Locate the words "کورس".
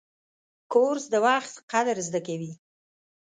0.71-1.05